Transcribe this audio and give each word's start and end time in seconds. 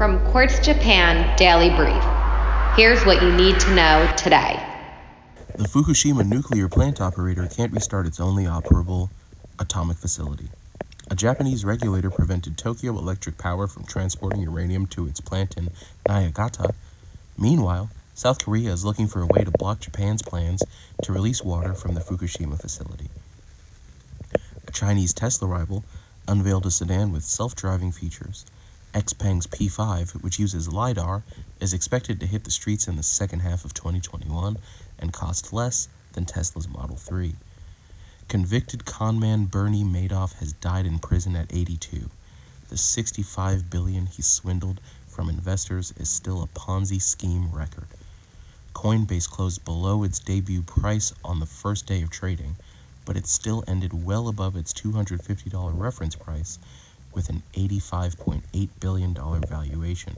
From 0.00 0.18
Quartz 0.30 0.58
Japan 0.60 1.36
Daily 1.36 1.68
Brief. 1.76 2.02
Here's 2.74 3.04
what 3.04 3.22
you 3.22 3.30
need 3.36 3.60
to 3.60 3.74
know 3.74 4.10
today. 4.16 4.58
The 5.56 5.64
Fukushima 5.64 6.26
nuclear 6.26 6.70
plant 6.70 7.02
operator 7.02 7.46
can't 7.46 7.70
restart 7.70 8.06
its 8.06 8.18
only 8.18 8.44
operable 8.44 9.10
atomic 9.58 9.98
facility. 9.98 10.48
A 11.10 11.14
Japanese 11.14 11.66
regulator 11.66 12.08
prevented 12.08 12.56
Tokyo 12.56 12.92
Electric 12.92 13.36
Power 13.36 13.66
from 13.66 13.84
transporting 13.84 14.40
uranium 14.40 14.86
to 14.86 15.06
its 15.06 15.20
plant 15.20 15.58
in 15.58 15.68
Niigata. 16.08 16.72
Meanwhile, 17.36 17.90
South 18.14 18.42
Korea 18.42 18.72
is 18.72 18.86
looking 18.86 19.06
for 19.06 19.20
a 19.20 19.26
way 19.26 19.44
to 19.44 19.50
block 19.50 19.80
Japan's 19.80 20.22
plans 20.22 20.62
to 21.02 21.12
release 21.12 21.44
water 21.44 21.74
from 21.74 21.92
the 21.92 22.00
Fukushima 22.00 22.58
facility. 22.58 23.10
A 24.66 24.72
Chinese 24.72 25.12
Tesla 25.12 25.46
rival 25.46 25.84
unveiled 26.26 26.64
a 26.64 26.70
sedan 26.70 27.12
with 27.12 27.22
self-driving 27.22 27.92
features. 27.92 28.46
XPeng's 28.94 29.46
P5, 29.46 30.20
which 30.22 30.40
uses 30.40 30.72
LiDAR, 30.72 31.22
is 31.60 31.72
expected 31.72 32.18
to 32.18 32.26
hit 32.26 32.42
the 32.42 32.50
streets 32.50 32.88
in 32.88 32.96
the 32.96 33.04
second 33.04 33.38
half 33.40 33.64
of 33.64 33.72
2021 33.72 34.58
and 34.98 35.12
cost 35.12 35.52
less 35.52 35.88
than 36.14 36.24
Tesla's 36.24 36.68
Model 36.68 36.96
3. 36.96 37.34
Convicted 38.26 38.84
conman 38.84 39.44
Bernie 39.44 39.84
Madoff 39.84 40.34
has 40.40 40.54
died 40.54 40.86
in 40.86 40.98
prison 40.98 41.36
at 41.36 41.54
82. 41.54 42.10
The 42.68 42.76
65 42.76 43.70
billion 43.70 44.06
he 44.06 44.22
swindled 44.22 44.80
from 45.06 45.28
investors 45.28 45.92
is 45.96 46.10
still 46.10 46.42
a 46.42 46.48
Ponzi 46.48 47.00
scheme 47.00 47.50
record. 47.52 47.86
Coinbase 48.74 49.30
closed 49.30 49.64
below 49.64 50.02
its 50.02 50.18
debut 50.18 50.62
price 50.62 51.12
on 51.24 51.38
the 51.38 51.46
first 51.46 51.86
day 51.86 52.02
of 52.02 52.10
trading, 52.10 52.56
but 53.04 53.16
it 53.16 53.26
still 53.26 53.62
ended 53.68 54.04
well 54.04 54.26
above 54.26 54.56
its 54.56 54.72
$250 54.72 55.78
reference 55.78 56.16
price 56.16 56.58
with 57.12 57.28
an 57.28 57.42
$85.8 57.54 58.68
billion 58.80 59.14
valuation. 59.14 60.16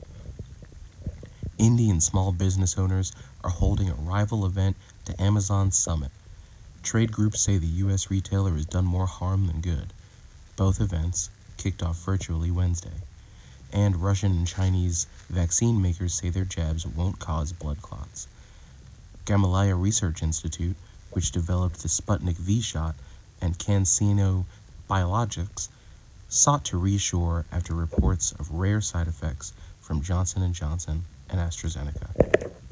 Indian 1.57 2.01
small 2.01 2.31
business 2.31 2.77
owners 2.77 3.13
are 3.43 3.49
holding 3.49 3.89
a 3.89 3.93
rival 3.93 4.45
event 4.45 4.75
to 5.05 5.21
Amazon's 5.21 5.77
summit. 5.77 6.11
Trade 6.81 7.11
groups 7.11 7.41
say 7.41 7.57
the 7.57 7.67
U.S. 7.67 8.11
retailer 8.11 8.51
has 8.53 8.65
done 8.65 8.85
more 8.85 9.05
harm 9.05 9.47
than 9.47 9.61
good. 9.61 9.93
Both 10.55 10.81
events 10.81 11.29
kicked 11.57 11.81
off 11.81 12.03
virtually 12.03 12.51
Wednesday. 12.51 13.01
And 13.71 13.95
Russian 13.95 14.31
and 14.31 14.47
Chinese 14.47 15.07
vaccine 15.29 15.81
makers 15.81 16.13
say 16.13 16.29
their 16.29 16.45
jabs 16.45 16.85
won't 16.85 17.19
cause 17.19 17.53
blood 17.53 17.81
clots. 17.81 18.27
Gamaleya 19.25 19.81
Research 19.81 20.21
Institute, 20.21 20.75
which 21.11 21.31
developed 21.31 21.81
the 21.81 21.87
Sputnik 21.87 22.35
V 22.37 22.61
shot, 22.61 22.95
and 23.41 23.57
CanSino 23.57 24.45
Biologics 24.89 25.69
sought 26.33 26.65
to 26.65 26.79
reassure 26.79 27.45
after 27.51 27.75
reports 27.75 28.31
of 28.39 28.49
rare 28.49 28.81
side 28.81 29.07
effects 29.07 29.53
from 29.79 30.01
Johnson 30.01 30.51
& 30.53 30.53
Johnson 30.53 31.03
and 31.29 31.39
AstraZeneca. 31.39 32.62